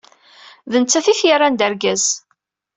D 0.71 0.73
nettat 0.81 1.07
ay 1.11 1.17
t-yerran 1.19 1.55
d 1.55 1.61
argaz. 1.67 2.05